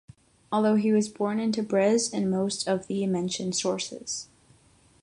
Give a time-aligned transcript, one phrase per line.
[0.51, 4.29] Although he was born in Tabriz in most of the mentioned sources.